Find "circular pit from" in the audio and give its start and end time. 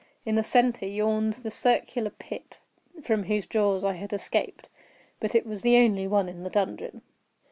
1.51-3.25